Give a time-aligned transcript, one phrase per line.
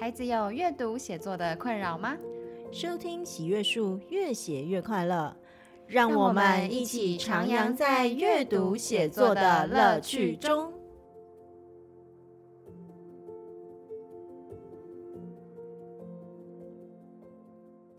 [0.00, 2.16] 孩子有阅读写作的困扰吗？
[2.70, 5.34] 收听喜阅树，越写越快乐。
[5.88, 10.72] 让我们一起徜徉在阅读写作的乐趣中。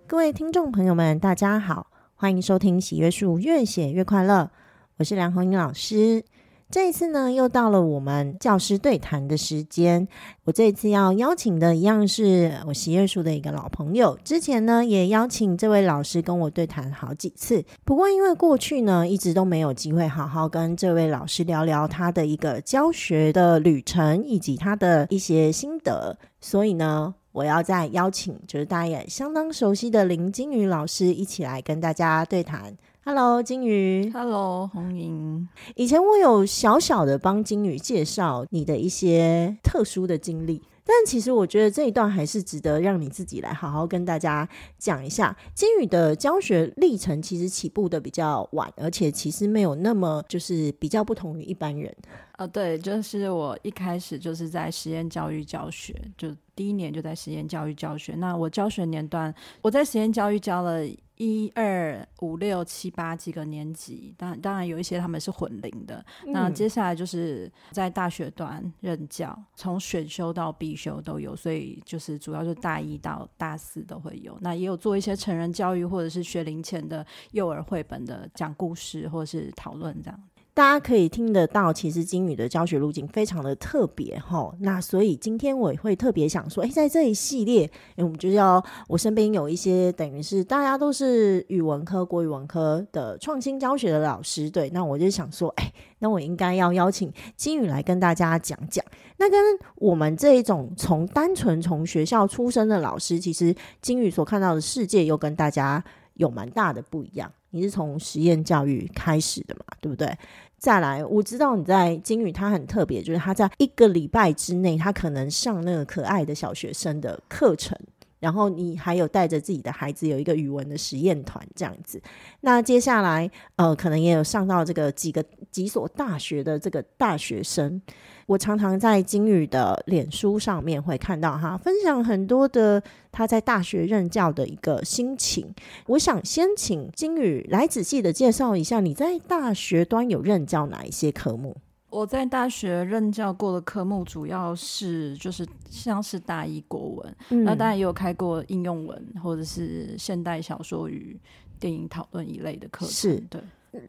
[0.08, 4.50] 各位听众朋友们，大家好，欢迎收听喜阅树，越写越快乐。
[4.98, 6.24] 我是梁红英老师。
[6.72, 10.08] 这一次呢，又到了我们教师对谈的时间。
[10.44, 14.16] 我这一次要邀请的一样是我喜阅树的一个老朋友。
[14.24, 17.66] 之前呢，也邀请这位老师跟我对谈好几次。
[17.84, 32.78] 不过因为过去呢，一直都没有机会好好跟这位老师聊聊他的一个教学的旅程，以及他的一些心得，所以呢，我要再邀请就是大家也相当熟悉的林金宇老师一起来跟大家对谈。
[33.06, 34.12] Hello，金鱼。
[34.14, 35.48] Hello，红莹。
[35.76, 45.36] 以前我有小小的帮金鱼介绍你的一些特殊的经历，但其实我觉得这一段还是值得让你自己来好好跟大家讲一下。
[45.56, 51.90] 金宇的教学历程其实起步的比较晚，而且其实没有那么就是比较不同于一般人。
[52.34, 58.14] 啊、呃，对，就是我一开始就是在实验教育教学，就第一年就在实验教育教学。
[58.16, 60.86] 那我教学年段，我在实验教育教了。
[61.20, 66.04] 一二五六七八几个年级，当当然有一些他们是混龄的。
[66.26, 74.38] 嗯、那接下来就是在大学端任教，从选修到必修都有，所以就是主要就是大一到大四都会有。
[74.40, 80.18] 那也有做一些成人教育或者是学龄前的幼儿绘本的讲故事或者是讨论这样。
[80.60, 84.54] 大家可以听得到，其实金宇的教学路径非常的特别齁。
[84.60, 94.70] 那所以今天我也会特别想说，诶，在这一系列，我们就要我身边有一些等于是大家都是语文科、国语文科的创新教学的老师，对。
[94.72, 98.84] 那我就想说，诶，那我应该要邀请金宇来跟大家讲讲。
[99.16, 99.40] 那跟
[99.76, 105.82] 我们这一种从单纯从学校出身的老师，其实金宇所看到的世界又跟大家
[106.16, 107.32] 有蛮大的不一样。
[107.52, 110.16] 你是从实验教育开始的嘛，对不对？
[110.58, 117.78] 再来，我知道你在金宇，他很特别，就是他在一个礼拜之内，他可能上那个可爱的小学生的课程，
[118.20, 122.02] 然后你还有带着自己的孩子有一个语文的实验团这样子。
[122.42, 127.82] 那接下来，呃，可能也有上到这个几个几所大学的这个大学生。
[128.30, 132.82] 我常常在金宇的脸书上面会看到哈分享很多的
[133.12, 135.52] 他在大学任教的一个心情。
[135.88, 141.58] 我想先请金宇来仔细的介绍一下你在大学端有任教哪一些科目？
[141.90, 151.20] 我在大学任教过的科目主要是就是像是大一国文，嗯、那当然也有开过应用文或者是现代小说与
[151.60, 152.94] 电影讨论一类的课程。
[152.94, 153.42] 是对。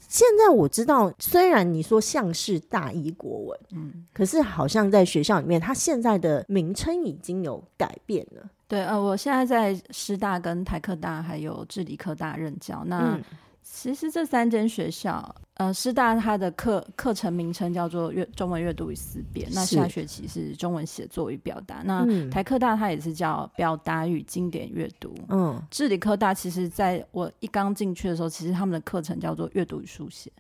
[0.09, 8.43] 现在我知道，虽然你说像是大一国文，嗯，可是好像在学校里面，它现在的名称已经有改变了。
[8.69, 12.85] 对，呃，我现在在师大、跟台科大还有治理科大任教。
[12.87, 13.23] 那、嗯
[13.63, 21.83] 其实这三间学校，呃，师大它的课课程名称叫做阅中文阅读与思辨，那下学期是中文写作与表达。
[21.85, 25.15] 那台科大它也是叫表达与经典阅读。
[25.29, 30.31] 嗯，致理科大其实在我一刚进去的时候，其实他们的课程叫做阅读与书写。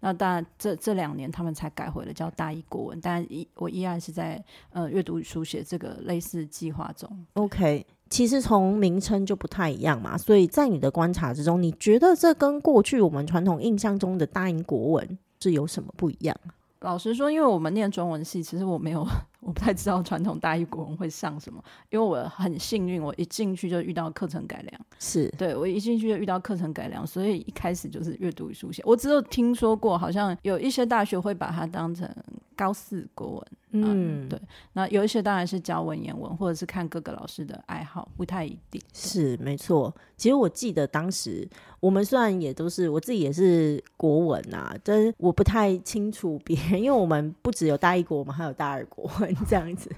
[0.00, 4.42] 那当然这这两年他们才改回了叫大一国文，但依我依然是在
[4.72, 7.26] 呃阅读与书写这个类似计划中。
[7.34, 7.86] OK。
[8.10, 16.36] 其实从名称就不太一样嘛，所以在你的观察之中，你觉得这跟过去我们传统印象中的大英国文是有什么不一样？
[16.80, 19.06] 老实说，因为我们念中文系，其实我没有。
[19.40, 28.82] 我不太知道传统大一国文会上什么，因为我很幸运，我一进去就遇到课程改良，是对我一进去就遇到课程改良，所以一开始就是阅读与书写。
[28.84, 32.08] 我只有听说过，好像有一些大学会把它当成
[32.54, 34.38] 高四国文，嗯，嗯，对。
[34.74, 38.80] 那有一些当然是教文言文，或者是看各个老师的爱好，不太一定。
[38.92, 39.94] 是没错。
[40.18, 41.48] 其实我记得当时
[41.80, 49.29] 我们虽然也都是我自己也是国文啊，但是我不太清楚别人，因为我们不只有大一国，我们还有大二国文。
[49.48, 49.90] 这样子，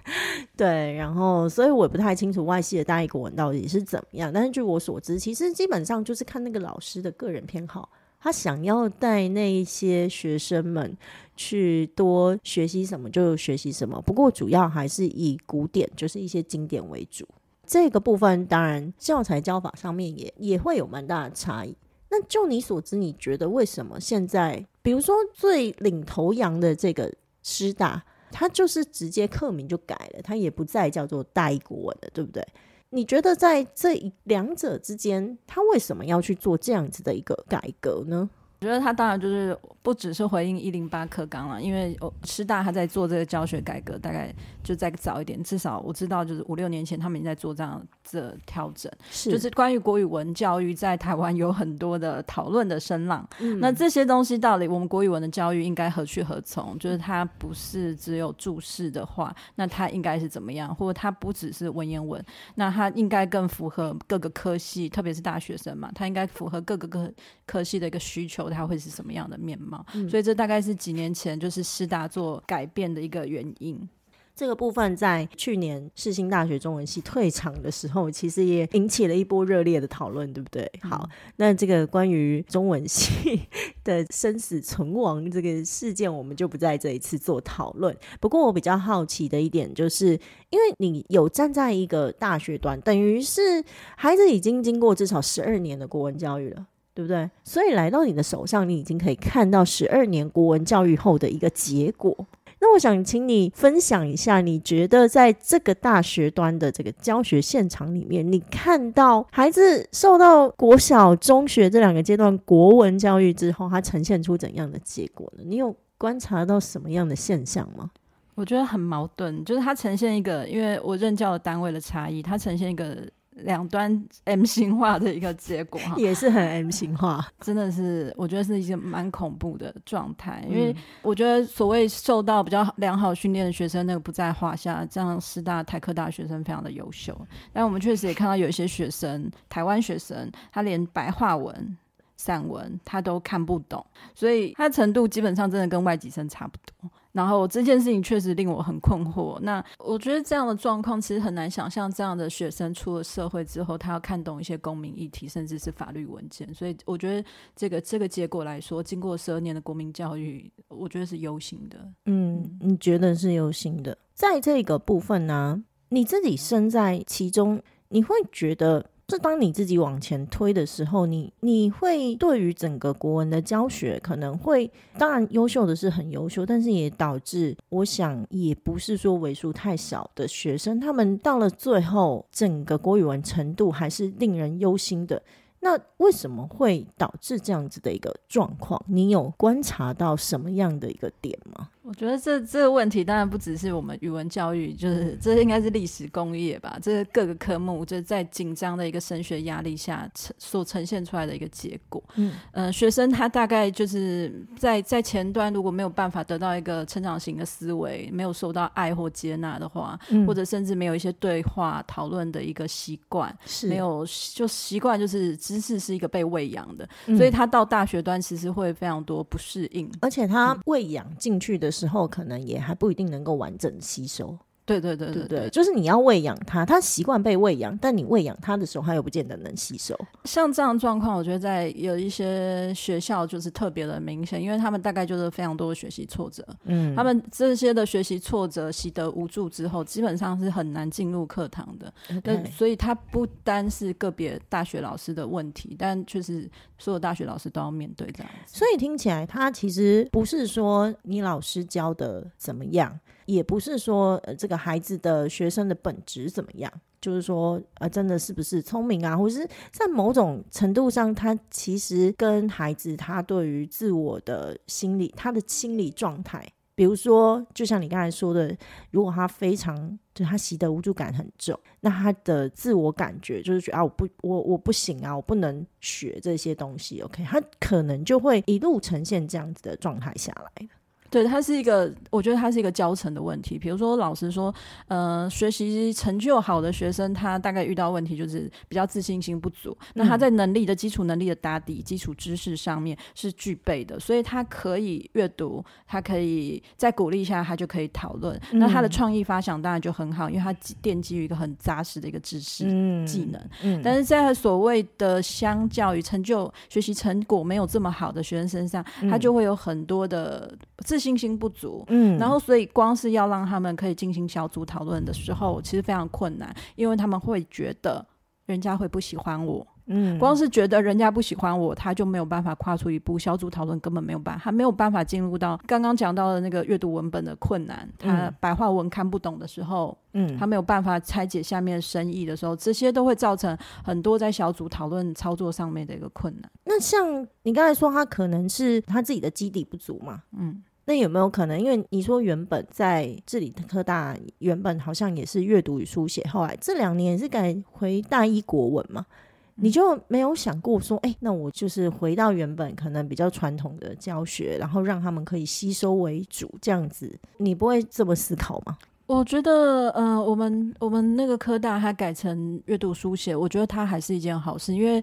[0.56, 7.89] 对，然后所以我也不太清楚外系的大国文到底是怎么样，但是据我所知，其实基本上就是看那个老师的个人偏好，
[8.21, 10.97] 他想要带那些学生们
[11.36, 17.27] 去多学习什么就学习什么，不过主要还是以古典，就是一些经典为主。
[17.66, 21.74] 这个部分当然教材教法上面也也会有蛮大的差异。
[22.10, 27.10] 那就你所知，你觉得为什么现在，比如说最领头羊的这个
[27.42, 28.04] 师大？
[28.32, 32.44] 他就是直接刻名就改了，他也不再叫做大一国文了，对不对？
[32.90, 38.28] 你觉得在这两者之间，他为什么要去做这样子的一个改革呢？
[38.62, 44.32] 我觉得他当然就是不只是回应一零八课纲了，因为师大他在做这个教学改革，大概
[44.62, 53.28] 就再早一点，至少我知道就是五六年前他们已经在做这样的调整，是就是关于国语文教育在台湾有很多的讨论的声浪。
[53.41, 56.78] 嗯，那这些东西到底我们国语文的教育应该何去何从？
[56.78, 60.72] 就是它不是只有注释的话，那它应该是怎么样？
[60.72, 62.24] 或者它不只是文言文，
[62.54, 67.12] 那它应该更符合各个科系，特别是大学生嘛，它应该符合各个科
[67.44, 68.52] 科系的一个需求。
[68.53, 69.84] 它会是什么样的面貌？
[69.95, 73.89] 嗯，所以这大概是几年前就是师大做改变的一个原因。
[74.34, 80.63] 这个部分在去年世新大学中文系退场的时候，其实也引起了一波热烈的讨论，对不对？
[80.84, 81.07] 嗯、好，
[81.37, 83.43] 那这个关于中文系
[83.84, 87.95] 的生死存亡这个事件，我们就不在这一次做讨论。
[88.21, 90.19] 不过我比较好奇的一点，就是
[90.49, 93.63] 因为你有站在一个大学端，等于是
[93.97, 96.66] 孩子已经经过至少十二年的国文教育了。
[96.94, 97.30] 对不对？
[97.42, 102.15] 所以来到你的手上，你已经可以看到十二年国文教育后的一个结果。
[102.60, 115.42] 那我想请你分享一下，你觉得在这个大学端的这个教学现场里面，你看到孩子受到国小、中学这两个阶段国文教育之后，它呈现出怎样的结果呢？
[115.44, 117.91] 你有观察到什么样的现象吗？
[118.36, 122.97] 我觉得很矛盾，就是它呈现一个，因为我任教的单位的差异，它呈现一个。
[123.36, 130.44] 两端 M 型化的一个结果哈， 也是很 M 型化，真的是我觉得是一个蛮恐怖的状态。
[130.48, 134.86] 因为我觉得所谓受到比较良好训练的学生，那个不在话下。
[134.90, 137.18] 这样师大、台科大学生非常的优秀，
[137.52, 141.76] 但我们确实也看到有一些学生，台湾学生，他连白话文、
[142.16, 143.84] 散文他都看不懂，
[144.14, 146.90] 所以他的程度基本上真的跟外籍生差不多。
[147.12, 149.38] 然后这件事情确实令我很困惑。
[149.41, 156.53] 那我觉得这样的状况其实很难想象，这样的学生出了社会之后，他要看懂一些公民议题，甚至是法律文件。
[156.54, 161.78] 所以我觉得这个这个结果来说，经过十二年的国民教育，我觉得是忧心的。
[162.06, 163.97] 嗯，你觉得是忧心的？
[164.15, 168.86] 在这个部分呢、你自己身在其中，你会觉得？
[169.12, 185.22] 是当你自己往前推的时候，你你会对于整个国文的教学可能会，当然优秀的是很优秀，但是也导致，我想也不是说为数太少的学生，他们到了最后，整个国语文程度还是令人忧心的。
[185.60, 188.82] 那为什么会导致这样子的一个状况？
[188.88, 191.68] 你有观察到什么样的一个点吗？
[191.82, 196.78] 我觉得这这个问题当然不只是我们语文教育，就是这应该是历史工业吧。
[196.80, 202.02] 这是各个科目就是在紧张的一个升学压力下呈所呈现出来的一个结果。
[202.14, 215.32] 嗯，呃，学生他大概就是在在前端如果没有办法得到一个成长型的思维，没有受到爱或接纳的话，嗯，或者甚至没有一些对话讨论的一个习惯，是没有就习惯就是。
[215.42, 224.39] 知识是一个被喂养的，所以他到大学端其实会非常多不适应，而且他喂养进去的时候，可能也还不一定能够完整吸收。
[224.64, 229.98] 对对对对对，就是你要喂养它，它习惯被喂养，但你喂养它的时候，它又不见得能吸收。
[230.24, 241.92] 像这样状况，我觉得在有一些学校就是特别的明显，因为他们大概就是非常多的学习挫折，嗯，他们这些的学习挫折习得无助之后，基本上是很难进入课堂的。
[242.22, 242.50] 那 Okay.
[242.53, 246.48] 所以他不单是个别大学老师的问题，但确实
[246.78, 248.58] 所有大学老师都要面对这样子。
[248.58, 252.98] 所以听起来，他其实不是说你老师教的怎么样。
[253.34, 268.56] 也不是说呃，这个孩子的学生的本质怎么样，就是说呃，真的是不是聪明啊，或是在某种程度上，他其实跟孩子他对于自我的心理，他的心理状态，比如说，就像你刚才说的，
[268.90, 280.68] 如果他非常就他习得无助感很重，那他的自我感觉就是觉得啊，我不我我不行啊，我不能学这些东西，OK，他可能就会一路呈现这样子的状态下来。
[281.12, 283.59] 对，它是一个，我觉得它是一个教程的问题。
[283.59, 284.52] 比如说，老师说，
[284.88, 289.76] 呃，学习成就好的学生，他大概遇到问题就是比较自信心不足。
[289.81, 298.35] 嗯、那他在能力的基础能力的打底、基础知识上面是具备的，所以他可以阅读，他可以在鼓励下，他就可以讨论。
[298.50, 300.50] 嗯、那他的创意发想当然就很好，因为他
[300.83, 302.64] 奠基于一个很扎实的一个知识
[303.04, 303.38] 技能。
[303.62, 318.06] 嗯嗯、但是在所谓的相较于成就学习成果没有这么好的学生身上，嗯、他就会有很多的自信心不足，嗯，然后所以光是要让他们可以进行小组讨论的时候，其实非常困难，因为他们会觉得
[318.47, 323.18] 人家会不喜欢我，嗯，光是觉得人家不喜欢我，他就没有办法跨出一步。
[323.18, 327.88] 小组讨论根本没有办法，他没有办法进入到刚刚讲到的那个阅读文本的困难。
[327.99, 336.50] 他白话文看不懂的时候，嗯，他没有办法拆解下面深意的时候，这些都会造成很多在小组讨论操作上面的一个困难。
[336.64, 340.23] 那像你刚才说，他可能是他自己的基底不足嘛？
[340.37, 340.62] 嗯。
[340.84, 341.60] 那有没有可能？
[341.60, 349.06] 因为你说原本在治理科大，原本好像也是阅读与书写，后来这两年是改回大一国文嘛？
[349.54, 358.76] 你就没有想过说，哎、欸，那我就是回到原本可能比较传统的教学，然后让他们可以吸收为主，这样子，你不会这么思考吗？
[359.06, 365.02] 我觉得，呃，我们我们那个科大它改成阅读书写，我觉得它还是一件好事，因为。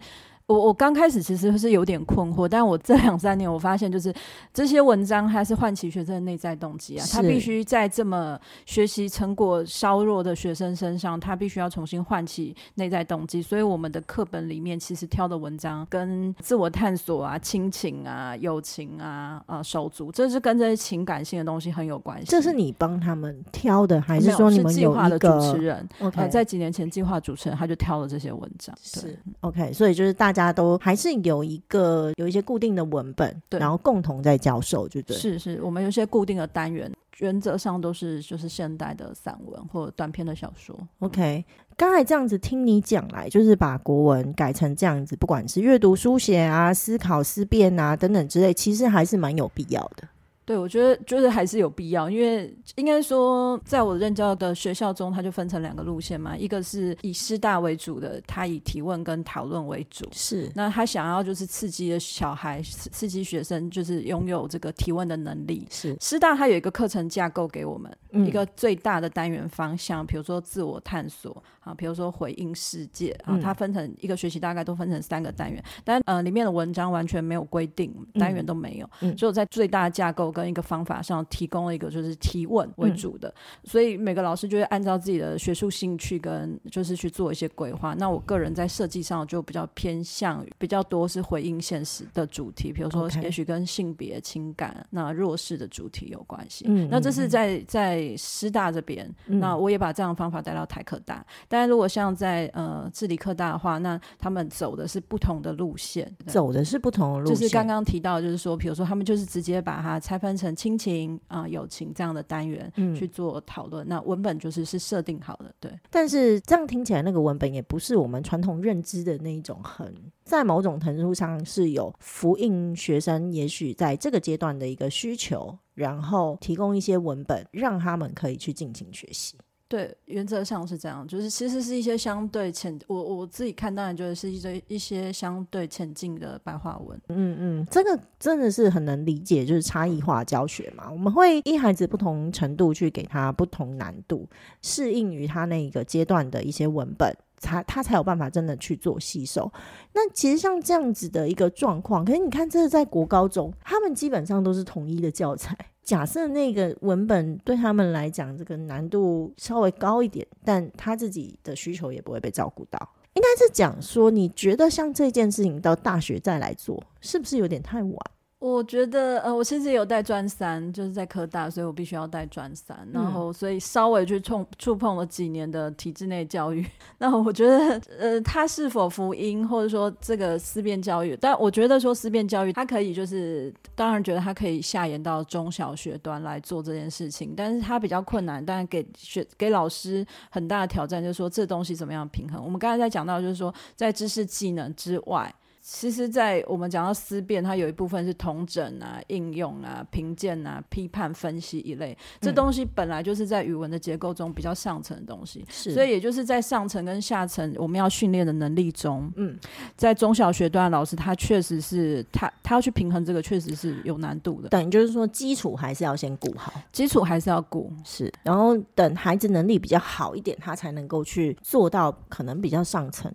[0.49, 4.11] 我我刚开始其实是有点困惑，但我这两三年我发现，就是
[4.51, 13.43] 这些文章它是唤起学生的内在动机啊，他必须在这么学习成果稍弱的学生身上，他必须要重新唤起内在动机。
[13.43, 22.25] 所以我们的课本里面其实挑的文章跟自我探索啊、亲情啊、友情啊、啊手足，这是跟这些情感性的东西很有关系。
[22.25, 28.75] 这是你帮他们挑的，还是说你们有一个计划的主持人？OK，、呃、在几年前计划主持人他就挑了这些文章。
[28.81, 30.38] 是 OK，所以就是大家。
[30.39, 35.17] 大家都还是有一个有一些固定的文本，对，然后共同在教授，就对。
[35.17, 40.73] 是是，我们有些固定的单元，原则上都是就是现代的散文或短篇的小说。
[40.99, 41.43] OK，
[41.75, 50.07] 刚才这样子听你讲来，就是把国文改成这样子，不管是阅读、书写啊、思考、思辨啊等等之类，其实还是蛮有必要的。
[50.49, 60.51] 对，我觉得就是还是有必要，因为应该说，在我任教的学校中，它就分成两个路线嘛，一个是以师大为主的，他以提问跟讨论为主，是。
[60.55, 65.67] 那他想要就是刺激的小孩，刺激学生，就是拥有这个提问的能力。
[65.69, 65.95] 是。
[66.01, 80.33] 师大它有一个课程架构给我们，嗯、一个最大的单元方向，比如说自我探索啊，比如说回应世界啊，它分成一个学期大概都分成三个单元，但呃里面的文章完全没有规定，单元都没有，嗯、只有在最大的架构。
[80.39, 83.33] 跟一个方法上提供了一个就是提问为主的，嗯、
[83.65, 87.93] 所以每个老师就会按照自己的学术兴趣跟就是去做一些规划。
[87.95, 96.65] 那我个人在设计上就比较偏向于比较多是回应现实的主题，比如说也许跟性别、情感、那弱势的主题有关系。
[96.67, 101.25] 嗯，那这是在在师大这边，嗯，那我也把这样的方法带到台科大。
[101.47, 107.35] 但如果像在呃智理科大的话，那他们走的是不同的路线，走的是不同的路线。
[107.35, 110.29] 就是刚刚提到，就是说，比如说他们就是直接把它拆分。
[110.29, 115.71] 分成亲情啊、呃、友情这样的单元去做讨论，嗯，那文本就是是设定好的，对。
[115.89, 119.91] 但是这样听起来，那个文本也不是我们传统认知的那一种很，
[120.23, 129.35] 在某种程度上是有复印学生，也许在这个阶段的一个需求，然后提供一些文本，让他们可以去进行学习。
[129.69, 136.99] 对，原则上是这样，就是其实是一些相对浅，我我自己看当然觉得是一些一些相对浅近的白话文。
[137.09, 144.27] 嗯嗯，这个真的是很能理解，就是差异化教学嘛，我们会依孩子不同程度去给他不同难度，
[144.63, 149.51] 适应于他那一个阶段的一些文本，才他才有办法真的去做吸收。
[149.93, 155.55] 那其实像这样子的一个状况，可是你看，这是在国高中，他们基本上都是统一的教材。
[155.89, 162.77] 假设那个文本对他们来讲，这个难度稍微高一点，但他自己的需求也不会被照顾到。
[163.15, 167.97] 应该是讲说，你觉得像这件事情到大学再来做，是不是有点太晚？
[168.39, 176.65] 我觉得，呃，我其实有带专三，就是在科大，所以我必须要带专三，然后所以稍微去触触碰了几年的体制内教育。
[176.99, 181.17] 那我觉得，呃，它是否福音，或者说这个思辨教育？
[181.19, 192.41] 但我觉得说思辨教育，它可以就是，当然觉得它可以下延到中小学端来做这件事情，但是它比较困难，但给学给老师很大的挑战，就是说这东西怎么样平衡？
[192.41, 195.35] 我们刚才在讲到，就是说在知识技能之外。
[195.71, 201.95] 其实，在我们讲到思辨，它有一部分是统整啊、应用啊、评鉴啊、批判分析一类。
[202.19, 205.71] 这东西本来就是在语文的结构中比较上层的东西，是。
[205.71, 209.37] 所以也就是在上层跟下层我们要训练的能力中，嗯，
[209.77, 214.49] 在中小学段老师他确实是他他要去平衡这个，确实是有难度的。
[214.49, 218.11] 等于就是说，基础还是要先顾好，基础还是要顾，是。
[218.23, 223.13] 然后等孩子能力比较好一点，他才能够去做到可能比较上层。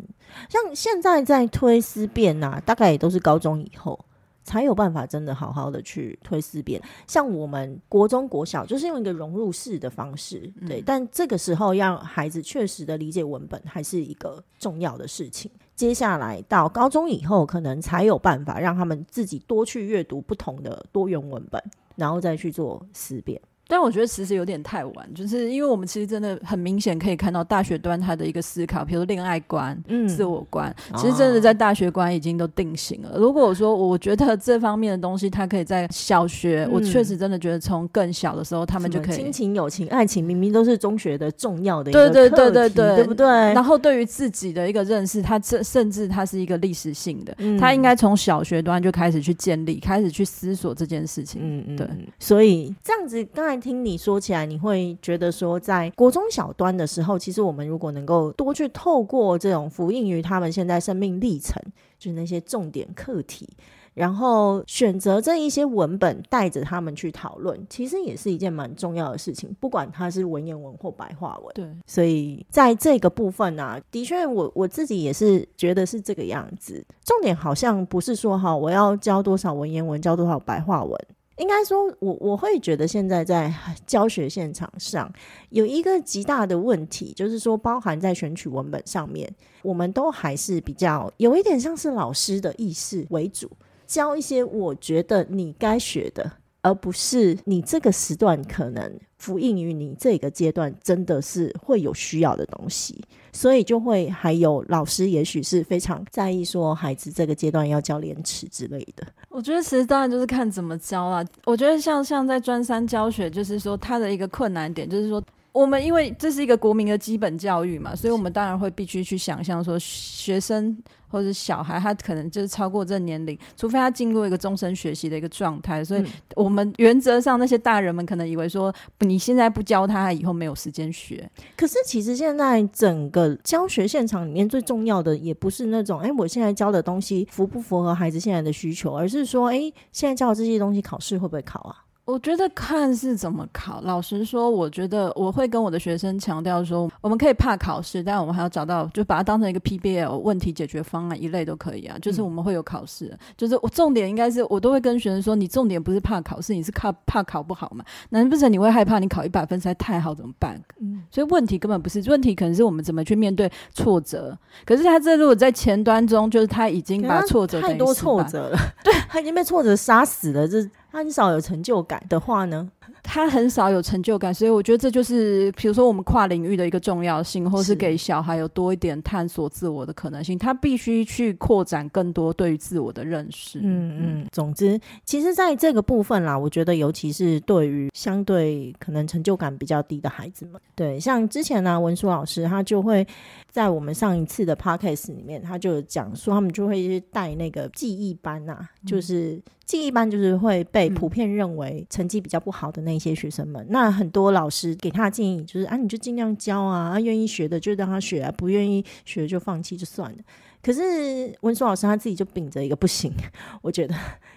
[0.48, 3.98] 像现在在推思辨啊，大概也都是高中以后
[4.42, 6.80] 才有办法真的好好的去推思辨。
[7.06, 10.80] 像我们国中、国小，就是用一个融入式的方式，对。
[10.80, 15.50] 嗯、但这个时候，让孩子确实的理解文本，还是一个重要的事情。
[15.74, 21.62] 接下来到高中以后，可能才有办法让他们自己多去阅读不同的多元文本，
[21.96, 23.40] 然后再去做思辨。
[23.66, 33.10] 但我觉得其实有点太晚，就是因为我们其实真的很明显可以看到大学端他的一个思考，比如恋爱观、嗯、自我观，其实真的在大学观已经都定型了。
[33.14, 43.26] 哦、如果我说我觉得这方面的东西，他可以在小学，嗯、我确实真的觉得从更小的时候他们就可以亲情、友情、爱情，明明都是中学的重要的一个对对对对对，对不对？
[43.26, 51.40] 然后对于自己的一个认识，他甚甚至他是一个历史性的，嗯、他应该从小学端就开始去建立，开始去思索这件事情。
[51.42, 51.88] 嗯嗯，对。
[52.18, 54.46] 所以这样子，刚才听你说起来。
[54.46, 61.62] 你会觉得说，在国中小端的时候，其实我们如果能够多去透过这种福音于他们现在生命历程，
[61.98, 63.48] 就是那些重点课题，
[63.94, 69.54] 然后选择这一些文本带着他们去讨论，其实也是一件蛮重要的事情。
[69.60, 71.66] 不管它是文言文或白话文，对。
[71.86, 76.84] 所以在这个部分呢、啊，的确，我我自己也是觉得是这个样子。
[77.04, 81.00] 重点好像不是说哈，我要教多少文言文，教多少白话文。
[81.36, 83.52] 应该说我，我会觉得现在在
[83.86, 85.12] 教学现场上
[85.50, 89.28] 有一个极大的问题，就是说，包含在选取文本上面，
[89.62, 93.50] 我们都还是比较有一点像是老师的意识为主，
[93.86, 96.30] 教一些我觉得你该学的。
[96.64, 109.06] 而不是你这个时段可能服应于你这个阶段真的是会有需要的东西，所以就会还有老师也许是非常在意说孩子这个阶段要教廉耻之类的。
[109.28, 111.24] 我觉得其实当然就是看怎么教啦。
[111.44, 115.22] 我觉得像像在专三教学，就是说他的一个困难点就是说。
[115.54, 125.84] 我们因为这是一个国民的基本教育嘛，所以我们当然会必须去想象说，学生或者小孩他可能就是超过这年龄，除非他进入一个终身学习的一个状态。
[125.84, 131.30] 所以我们原则上那些大人们可能以为说，你现在不教他，他以后没有时间学。
[131.56, 141.83] 可是其实现在整个教学现场里面最重要的，也不是那种哎，我现在教的东西符不符合孩子现在的需求，而是说，哎，现在教的这些东西考试会不会考啊？
[142.04, 143.80] 我觉得看是怎么考。
[143.80, 151.96] 老实说，我觉得我会跟我的学生强调说，我们可以怕考试，但我们还要找到，就把它当成一个 PBL 问题解决方案一类都可以啊。
[152.02, 157.82] 就是我们会有考试，嗯、就是我重点应该是，我都会跟学生说，你重点不是怕考试，你是怕怕考不好嘛？
[158.10, 160.60] 难不成你会害怕你考一百分实在太好怎么办？
[160.80, 164.36] 嗯，所以问题根本不是问题，可能是我们怎么去面对挫折。
[164.66, 170.68] 可是他这如果在前端中，就是他已经把挫折太多挫折了， 对，他已经被挫折杀死了，这。
[170.94, 172.70] 很少有成就感的话呢？
[173.06, 180.38] 他很少有成就感，所以我觉得这就是，比如说我们跨领域的一个重要性，或是给小孩有多一点探索自我的可能性。
[180.38, 183.60] 他必须去扩展更多对于自我的认识。
[183.62, 184.26] 嗯嗯。
[184.32, 193.06] 总之，其实在这个部分啦，我觉得尤其是对于相对可能成就感比较低的孩子们，对，像之前呢、啊，文书老师他就会
[193.50, 199.40] 在我们上一次的 podcast 里面，他就讲说，他们就会带那个记忆班啊，嗯、就是。
[199.64, 210.18] 记忆班就是会被普遍认为成绩比较不好的那一些学生们，那很多老师给他建议就是啊，你就尽量教啊，啊，愿意学的就让他学啊，不愿意学就放弃就算了。
[210.64, 213.12] 可是文书老师他自己就秉着一个不行，
[213.60, 213.94] 我觉得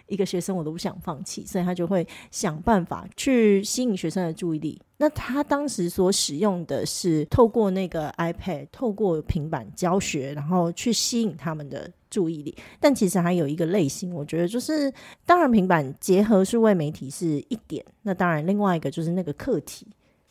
[0.08, 4.82] 一个学生我都不想放弃，所以他就会想办法去吸引学生的注意力。
[4.98, 12.54] 那他当时所使用的是透过那个 iPad，透过平板教学，然后去吸引他们的注意力。
[12.80, 14.92] 但其实还有一个类型，我觉得就是
[15.26, 19.88] 当然平板结合数位媒体是一点，那当然另外一个就是那个课题。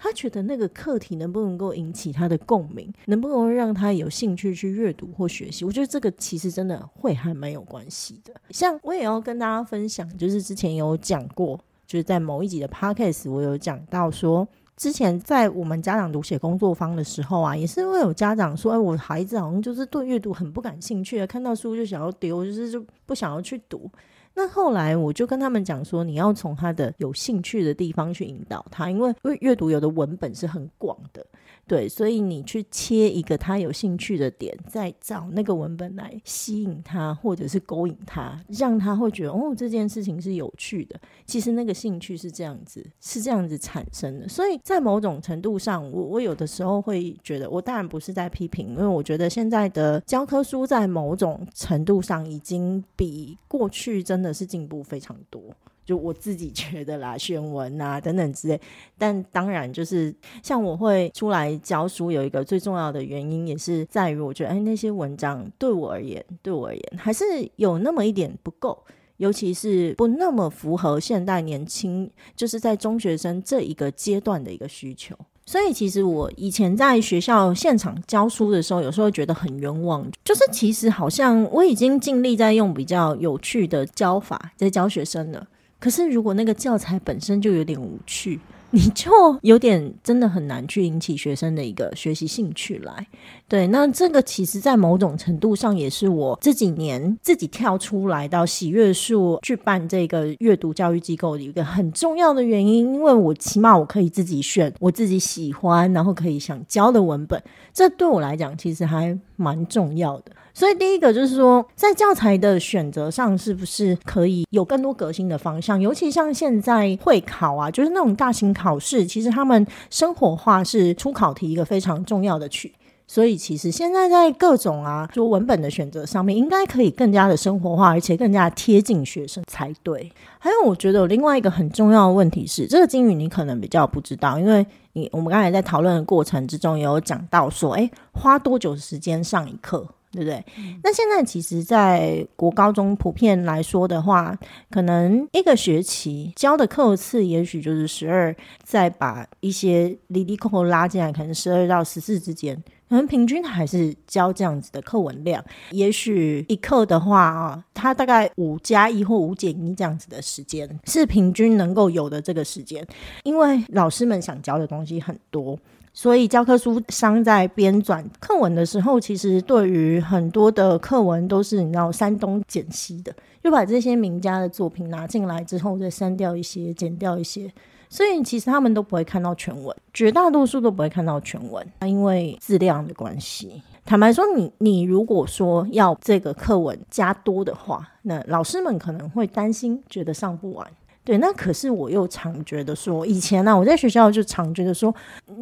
[0.06, 5.64] 他觉得那个课题能不能够引起他的共鸣，能不能让他有兴趣去阅读或学习？
[5.64, 8.32] 我觉得这个其实真的会还蛮有关系的。
[8.50, 23.90] 像我也要跟大家分享，就是之前有讲过，就是在某一集的 podcast，我有讲到说，之前在我们家长读写工作坊的时候啊，也是会有家长说，哎，我孩子好像就是对阅读很不感兴趣，看到书就想要丢，就是就不想要去读。
[24.38, 31.26] 那后来我就跟他们讲说，你要从他的有兴趣的地方去引导他，因为因为阅读有的文本是很广的。
[31.68, 41.00] 对，所以你去切一个他有兴趣的点，再找那个文本来吸引他，或者是勾引他，让他会觉得哦，这件事情是有趣的。
[41.24, 44.28] 其实那个兴趣是这样子，是这样子产生的。
[44.28, 55.42] 所以在某种程度上，我我有的时候会觉得，我当然不是在批评，因为我觉得现在的教科书在某种程度上已经比过去真的是进步非常多。
[55.86, 58.60] 就我自己觉得啦， 选文啊等等之类，
[58.98, 68.76] 但当然就是像我会出来教书，有一个最重要的原因，也是在于我觉得，哎，那些文章对我而言，对我而言还是有那么一点不够，
[69.18, 75.16] 尤其是不那么符合现代年轻，就是在中学生这一个阶段的一个需求。
[75.48, 85.46] 所以其实我以前在学校现场教书的时候，有时候觉得很冤枉，就是其实好像我已经尽力在用比较有趣的教法在教学生了。
[85.78, 89.10] 可是，如果那个教材本身就有点无趣，你就
[89.42, 93.06] 有点真的很难去引起学生的一个学习兴趣来。
[93.48, 107.40] 对，那这个其实在某种程度上也是我这几年自己跳出来到喜悦树去办这个阅读教育机构的一个很重要的原因，因为我起码我可以自己选我自己喜欢，然后可以想教的文本，
[107.72, 110.32] 这对我来讲其实还蛮重要的。
[110.52, 115.78] 所以第一个就是说，在教材的选择上，是不是可以有更多革新的方向？
[115.78, 122.72] 尤其像现在会考啊，就是那种大型考试，其实他们生活化是出考题一个非常重要的区。
[123.08, 130.10] 所以，其实现在在各种啊，就文本的选择上面，应该可以更加的生活化，而且更加贴近学生才对。
[130.38, 140.42] 还有，我觉得另外一个很重要的问题是，这个金鱼你可能比较不知道，因为你我们刚才在讨论的过程之中也有讲到说，哎，花多久时间上一课，对不对？
[140.58, 140.80] 嗯。
[140.82, 144.36] 那现在其实，在国高中普遍来说的话，
[144.70, 152.60] 可能一个学期教的课次也许就是十二，再把一些离离扣扣拉进来，可能十二到十四之间。
[152.88, 162.86] 可能平均还是教这样子的课文量，也许一课的话啊，它大概五加一或五减一这样子的时间是平均能够有的这个时间，
[163.24, 165.58] 因为老师们想教的东西很多，
[165.96, 173.10] 所以教科书商在编纂课文的时候，其实对于很多的课文都是你知道删东减西的，
[173.42, 177.50] 就把这些名家的作品拿进来之后，再删掉一些，减掉一些。
[177.88, 183.62] 所以其实他们都不会看到全文，绝大多数都不会看到全文，因为质量的关系。
[183.86, 190.66] 坦白说你，你你如果说要这个课文加多的话，那老师们可能会担心，觉得上不完。
[191.06, 194.92] 对，那可是我又常觉得说，以前呢、啊，我在学校就常觉得说，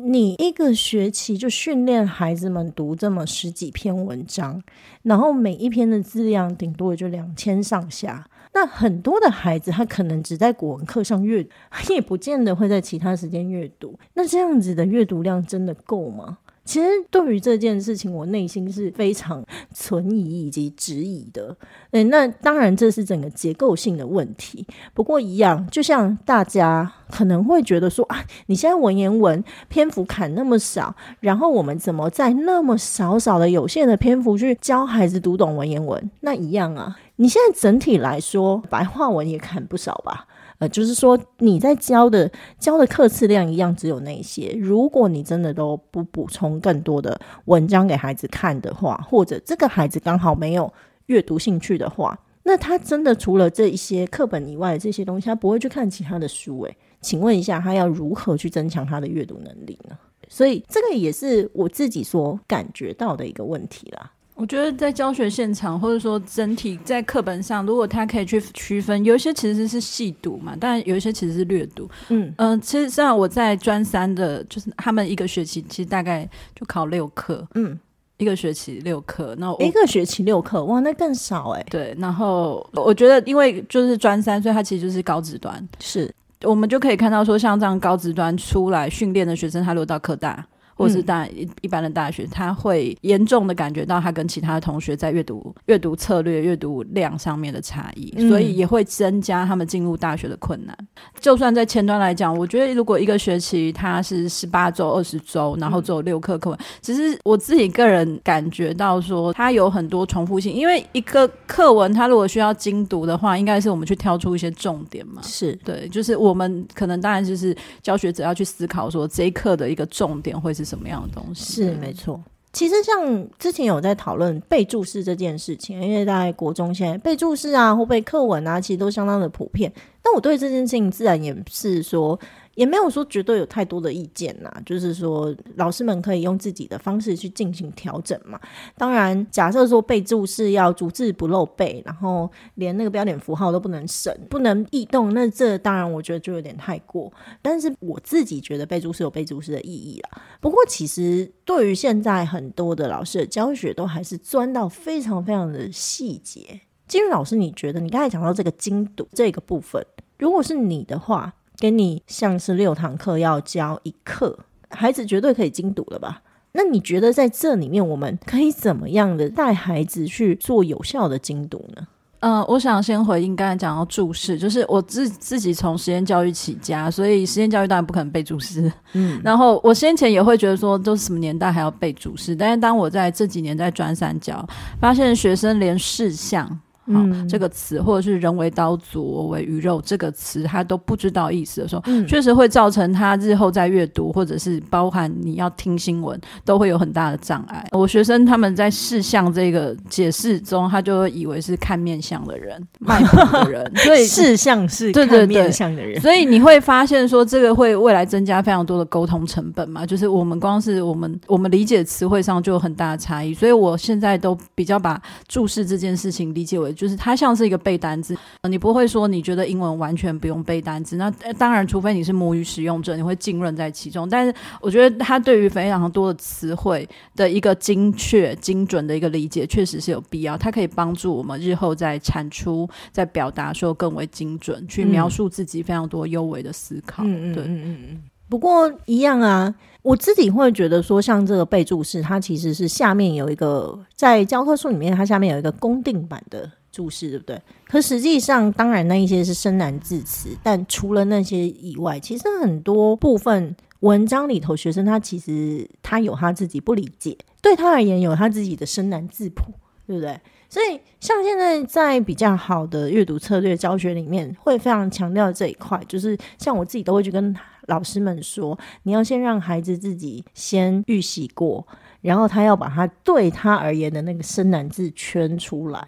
[0.05, 4.63] 你一个学期就训练孩子们读这么十几篇文章，
[5.05, 8.27] 然后每一篇的质量顶多也就两千上下。
[8.53, 11.45] 那很多的孩子，他可能只在国文课上阅，
[11.89, 13.99] 也不见得会在其他时间阅读。
[14.13, 16.37] 那这样子的阅读量真的够吗？
[16.65, 21.55] 其实对于这件事情，我内心是非常存疑以及质疑的。
[21.91, 24.67] 诶，那当然这是整个结构性的问题。
[24.95, 36.11] 不过一样，就像大家可能会觉得说啊，你现在文言文篇幅砍那么少，然后我们怎么在那么少少的有限的篇幅去教孩子读懂文言文？
[36.21, 40.27] 那一样啊，你现在整体来说，白话文也砍不少吧？
[40.69, 44.55] 就是说你在教的教的课次量一样，只有那些。
[44.59, 50.73] 如果你真的都不补充更多的文章给孩子看的话，或者这个孩子刚好没有
[51.07, 56.61] 阅读兴趣的话，那他真的除了这一些课本以外的这些东西，他不会去看其他的书。
[56.63, 59.97] 诶，请问一下，他要如何去增强他的阅读能力呢？
[60.29, 64.11] 所以这个也是我自己所感觉到的一个问题啦。
[64.35, 71.89] 我觉得在教学现场，或者说整体在课本上，如果他可以去区分，有一些其实是细读嘛，但有一些其实是略读。
[72.09, 77.79] 嗯嗯、呃，其实像我在专三的，就是他们一个学期其实大概就考六课，嗯，
[78.17, 81.67] 一个学期六课，那一个学期六课，哇，那更少哎、欸。
[81.71, 90.45] 对，然后我觉得因为就是专三，所以它其实就是高职端，是我们就可以看到说，像这样高职端出来训练的学生，他落到科大。
[90.77, 100.77] 或是大一一般的大学，他会严重的感觉到他跟其他同学在阅读阅读策略、阅读量上面的差异，所以也会增加他们进入大学的困难。
[101.21, 110.53] 就算在前端来讲，我觉得如果一个学期他是十八周、二十周，然后只有六课课文，其实我自己个人感觉到说，他有很多重复性。
[110.53, 115.23] 因为一个课文，他如果需要精读的话，应该是我们去挑出一些重点嘛。
[115.23, 120.64] 是对，就是我们可能当然就是教学者要去思考说，这一课的一个重点会是。
[120.65, 121.63] 什么样的东西？
[121.63, 122.21] 是没错。
[122.53, 129.73] 其实像之前有在讨论背注释这件事情，因为在国中现在背注释啊或背课文啊，其实都相当的普遍。
[130.03, 132.19] 但我对这件事情自然也是说。
[132.55, 138.41] 也没有说绝对有太多的意见呐，就是说老师们可以用自己的方式去进行调整嘛。
[138.77, 147.13] 当然，假设说背注释要逐字不漏背，然后连那个标点符号都不能省、不能异动，那这当然我觉得就有点太过。
[147.43, 150.23] 但是我自己觉得背注释有背注释的意义啦。
[150.41, 156.61] 不过其实对于现在很多的老师的教学，都还是钻到非常非常的细节。
[156.87, 159.85] 金鱼老师，你觉得你刚才讲到这个精读这个部分，
[160.19, 161.35] 如果是你的话？
[161.59, 164.39] 给你像是六堂课要教一课，
[164.71, 166.23] 孩子绝对可以精读了吧？
[166.53, 171.87] 那你觉得在这里面我们可以怎么样的带孩子去做有效的精读呢？
[172.21, 178.73] 嗯、呃，我想先回应刚才讲到注释，就是我自自己从实验教育起家，所以实验教育当然不可能背注释。
[178.93, 182.35] 嗯， 然后我先前也会觉得说，都是什么年代还要背注释？
[182.35, 184.47] 但是当我在这几年在专三教，
[184.81, 186.59] 发现学生连事项。
[186.87, 197.67] 好、嗯、这个词，或者是人为刀俎，我为鱼肉这个词，他都不知道意思的时候，嗯、确实会造成他日后在阅读，或者是包含你要听新闻，都会有很大的障碍。
[197.73, 209.87] 我学生他们在视相这个解释中，他就会以为是看面相的人， 卖货的人，所以视相是看面相的人，所以你会发现说，这个会未来增加非常多的沟通成本嘛？
[209.87, 216.74] 就是我们光是我们我们理解词汇上就有很大的差异，所以我现在都比较把注释这件事情理解为。
[216.75, 218.17] 就是它像是一个背单字，
[218.49, 220.97] 你不会说你觉得英文完全不用背单词。
[220.97, 224.09] 那当然，除非你是母语使用者，你会浸润在其中。
[224.09, 230.37] 但是我觉得它对于非常多的词汇的一个精确、精准的一个理解，确实是有必要。
[230.37, 237.03] 它可以帮助我们日后在产出、在表达时候更为精准，去描述自己非常多优美的思考。
[237.07, 238.03] 嗯对，嗯嗯嗯嗯。
[238.27, 246.51] 不过一样啊，我自己会觉得说，像这个备注式，它其实是下面有一个在教科书里面，它下面有一个公定版的。
[246.75, 247.41] 注释对不对？
[247.69, 259.53] 可实际上，当然那一些是生难字词，但除了那些以外，其实很多部分文章里头，学生他其实他有他自己不理解，对他而言有他自己的生难字谱，
[259.87, 260.21] 对不对？
[260.51, 267.35] 所以，像现在在比较好的阅读策略教学里面，会非常强调这一块，就是像我自己都会去跟
[267.67, 271.67] 老师们说，你要先让孩子自己先预习过。
[272.05, 275.83] 然后他要把他对他而言的那个深难字圈出来，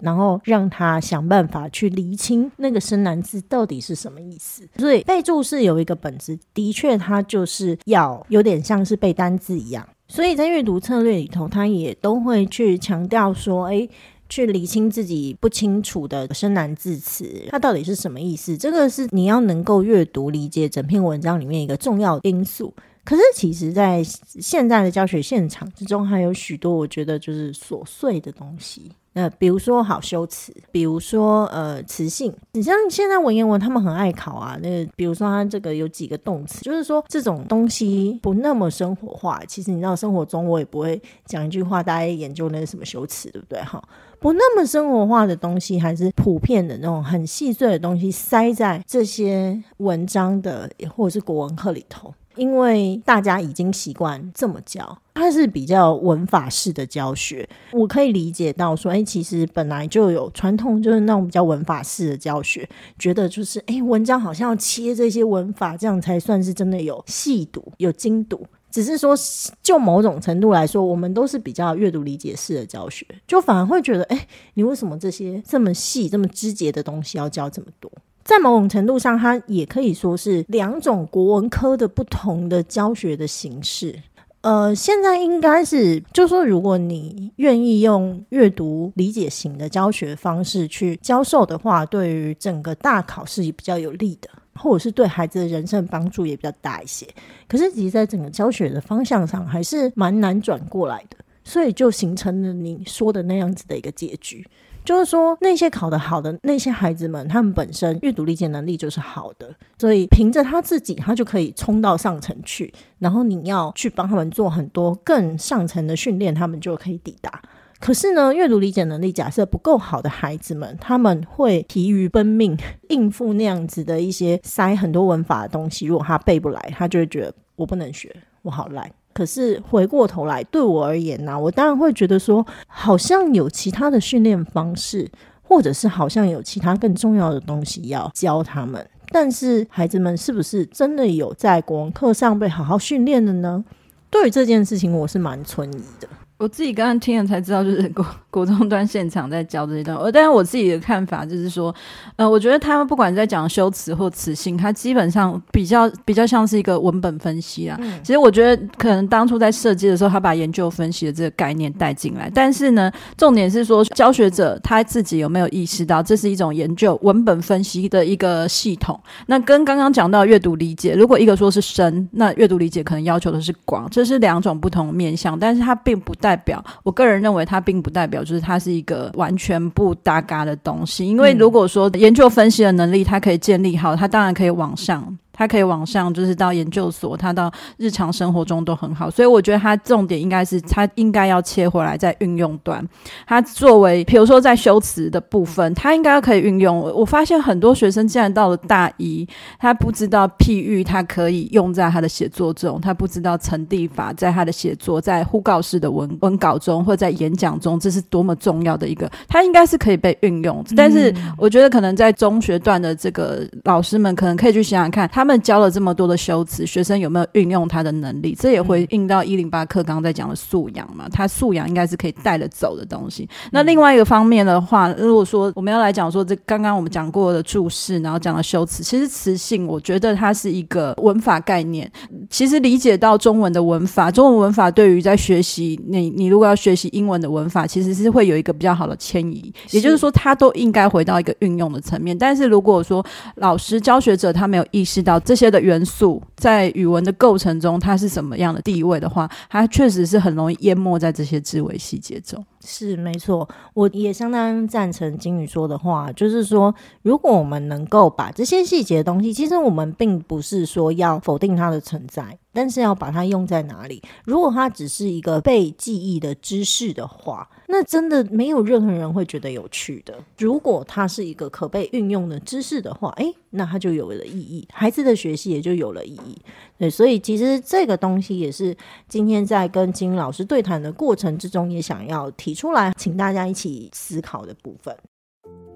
[0.00, 4.68] 然后让他想办法去厘清那个深难字到底是什么意思。
[4.76, 9.88] 所以备注是有一个本质，的确它就是要有点像是背单字一样。
[10.08, 13.88] 所以在阅读策略里头，他也都会去强调说，诶，
[14.28, 18.58] 去理清自己不清楚的深难字词，它到底是什么意思。
[18.58, 22.74] 这个是你要能够阅读理解整篇文章里面一个重要因素。
[23.04, 28.92] 可是，其实，在现在的教学现场之中，还有许多我觉得就是琐碎的东西。
[29.14, 34.56] 那比如说好修辞，比如说呃词性，你像现在文言文他们很爱考啊。
[34.62, 39.42] 那比如说它这个有几个动词，就是说这种东西不那么生活化。
[39.46, 43.60] 其实你知道，生活中我也不会讲一句话，大家研究那个什么修辞，对不对？
[43.64, 43.82] 哈，
[44.18, 52.14] 不那么生活化的东西，还是普遍的那种很细碎的东西，塞在这些文章的或者是国文课里头。
[52.36, 57.48] 因为大家已经习惯这么教，它是比较文法式的教学。
[57.72, 62.68] 我可以理解到说，哎，其实本来就有传统，就是那种比较文法式的教学，
[62.98, 68.46] 觉得就是，哎，文章好像要切这些文法，这样才算是真的有细读、有精读。
[68.70, 69.14] 只是说，
[69.62, 77.92] 就某种程度来说，我们都是比较阅读理解式的教学，就反而会觉得，哎，你为什么这些这么细、这么枝节的东西要教这么多？
[78.24, 83.94] 在某种程度上，它也可以说是两种国文科的不同的教学的形式。
[84.42, 97.06] 呃，现在应该是，就说，如果你愿意用阅读理解型的教学方式去教授的话，对于整个大考是比较有利的，或者是对孩子的人生帮助也比较大一些。
[97.46, 104.44] 可是，其实在整个教学的方向上，还是蛮难转过来的，所以就形成了你说的那样子的一个结局。
[104.84, 112.72] 就是说，那些考得好的那些孩子们，他们本身阅读理解能力就是好的，所以凭着他自己，他就可以冲到上层去。
[112.98, 117.40] 然后你要去帮他们做很多更上层的训练，他们就可以抵达。
[117.78, 122.56] 可是呢，阅读理解能力假设不够好的孩子们，他们会疲于奔命
[122.88, 125.86] 应付那样子的一些塞很多文法的东西。
[125.86, 128.88] 如果他背不来，他就会觉得我不能学，我好烂。
[129.12, 135.10] 可是回过头来，对我而言呢、我当然会觉得说，好像有其他的训练方式，
[135.42, 138.84] 或者是好像有其他更重要的东西要教他们。
[139.10, 143.62] 但是孩子们是不是真的有在国文课上被好好训练的呢？
[144.08, 146.08] 对于这件事情，我是蛮存疑的。
[146.42, 150.10] 我自己刚刚听了才知道，就是国 国中端现场在教这些东西。
[150.10, 151.72] 但是我自己的看法就是说，
[152.16, 157.78] 呃，我觉得他们不管在讲修辞或词性，它基本上比较比较像是一个文本分析啊。
[157.80, 162.28] 嗯、其实我觉得可能当初在设计的时候，他把研究分析的这个概念带进来。
[162.34, 168.98] 但是呢，重点是说教学者他自己有没有意识到这是一种研究文本分析的一个系统？
[169.26, 176.31] 那跟刚刚讲到阅读理解，如果一个说是深，那阅读理解可能要求的是广，这是两种不同的面向，但是它并不带。
[176.32, 181.06] 代表我个人认为，它并不代表就是它是一个完全不搭嘎的东西。
[181.06, 189.10] 因为如果说研究分析的能力，它可以建立好，它当然可以往上他可以往上，就是到研究所，他到日常生活中都很好。
[189.10, 192.86] 所以我觉得他重点应该是他应该要切回来在运用端。
[193.26, 196.80] 他作为，比如说在修辞的部分，他应该可以运用。
[196.94, 199.26] 我发现很多学生竟然到了大一，
[199.58, 210.64] 他不知道譬喻，他可以用在他的写作中，他不知道层递法在他的写作，在呼告式的文文稿中或在演讲中，这是多么重要的一个，他应该是可以被运用。
[210.76, 218.36] 但是我觉得可能在中学段的这个老师们，可能可以去想想看，他们教了这么多的修辞，学生有没有运用他的能力？
[218.38, 223.28] 这也回应到一零八课刚刚在讲的素养嘛，他素养应该是可以带得走的东西。
[223.50, 231.90] 那另外一个方面的话，如果说我们要来讲说这刚刚我们讲过的注释，然后讲的修辞，其实词性，我觉得它是一个文法概念。
[232.30, 239.52] 其实理解到中文的文法，中文文法对于在学习你你如果要学习英文的文法，其实是会有一个比较好的迁移。
[239.70, 242.16] 也就是说，它都应该回到一个运用的层面。
[242.16, 243.04] 但是如果说
[243.36, 252.44] 老师教学者他没有意识到这些的元素在语文的构成中，它是什么样的地位的话，它确实是很容易淹没在这些枝微细节中。
[252.64, 262.38] 是没错，我也相当赞成金鱼说的话，就是说，如果我们能够把这些细节的东西，其实我们并不是说要否定它的存在。
[262.54, 264.02] 但是要把它用在哪里？
[264.26, 270.14] 如果它只是一个被记忆的知识的话，那真的没有任何人会觉得有趣的。
[270.36, 276.36] 如果它是一个可被运用的知识的话，诶，那它就有了意义，孩子的学习也就有了意义。
[276.82, 284.92] 对，所以其实这个东西也是今天在跟金老师对谈的过程之中，也想要提出来，请大家一起思考的部分。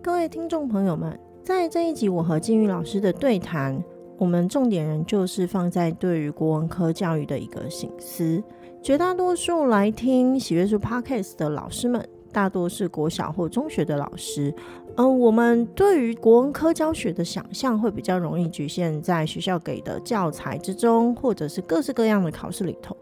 [0.02, 3.80] 各位听众朋友们，在这一集我和金玉老师的对谈。
[4.18, 8.42] 我们重点人就是放在对于国文科教育的一个省思。
[8.82, 14.52] 绝大多数来听喜阅树 Podcast 的老师们，大多是国小或中学的老师。
[14.96, 22.96] 嗯、我们对于国文科教学的想象会比较容易局限在学校给的教材之中，或者是各式各样的考试里头，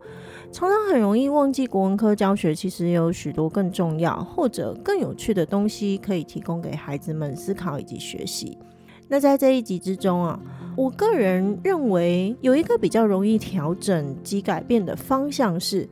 [0.51, 8.59] 常常很容易忘记国文科教学其实有许多更重要或者更有趣的东西可以提供给孩子们思考以及学习。
[9.07, 10.41] 那在这一集之中啊，
[10.77, 15.89] 我个人认为有一个比较容易调整及改变的方向是，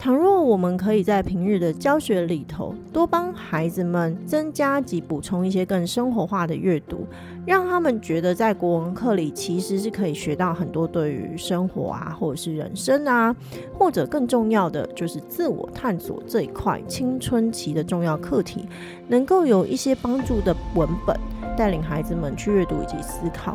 [0.00, 7.06] 倘若我们可以在平日的教学里头多帮孩子们增加及补充一些更生活化的阅读，
[7.44, 13.36] 让他们觉得在国文课里其实是可以学到很多对于生活啊，或者是人生啊，
[13.78, 18.66] 或者更重要的就是自我探索这一块青春期的重要课题，
[19.06, 21.14] 能够有一些帮助的文本。
[21.58, 23.54] 带领孩子们去阅读以及思考，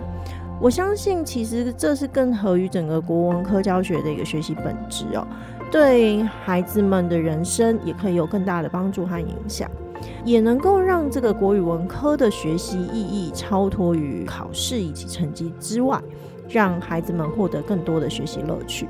[0.62, 5.26] 我相信其实这是更合于整个国文科教学的一个学习本质哦，
[5.76, 9.70] 对孩子们的人生也可以有更大的帮助和影响，
[10.24, 16.02] 也能够让这个国语文科的学习意义超脱于考试以及成绩之外，
[16.48, 18.88] 让孩子们获得更多的学习乐趣。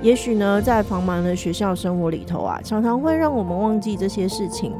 [0.00, 4.72] 也许呢，在繁忙的学校生活里头啊，常常会让我们忘记这些事情。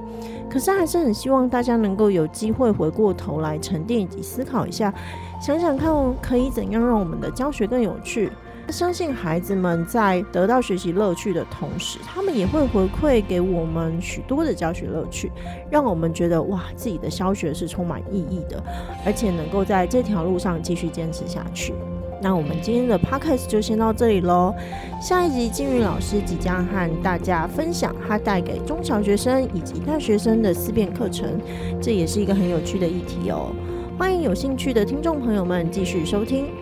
[0.49, 4.91] 可是还是很希望大家能够有机会回过头来沉淀以及思考一下，
[5.38, 8.33] 想想看可以怎样让我们的教学更有趣。
[8.68, 15.31] 相信孩子们在得到学习乐趣的同时，他们也会回馈给我们许多的教学乐趣，
[15.70, 18.62] 让我们觉得哇，自己的教学是充满意义的，
[19.05, 21.75] 而且能够在这条路上继续坚持下去。
[22.22, 24.55] 那我们今天的 podcast 就先到这里喽。
[25.01, 31.38] 下一集金鱼老师即将和大家分享他带给中小学生以及大学生的思辨课程，
[31.81, 33.51] 这也是一个很有趣的议题哦。
[33.98, 36.62] 欢迎有兴趣的听众朋友们继续收听。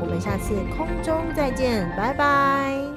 [0.11, 2.90] 我们下次空中再见，拜拜。